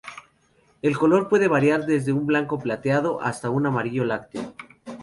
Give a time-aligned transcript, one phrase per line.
[0.81, 4.55] El color puede variar desde un blanco plateado hasta un amarillo lácteo.